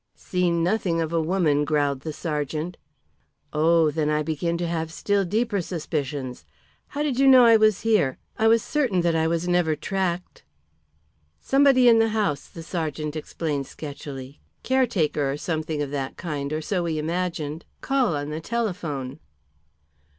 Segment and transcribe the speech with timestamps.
[0.15, 2.75] "Seen nothing of a woman," growled the sergeant.
[3.53, 6.43] "Oh, then I begin to have still deeper suspicions.
[6.87, 8.17] How did you know I was here?
[8.35, 10.43] I was certain that I was never tracked."
[11.39, 14.39] "Somebody in the house," the sergeant explained sketchily.
[14.63, 17.63] "Caretaker or something of that kind, or so we imagined.
[17.81, 19.19] Call on the telephone."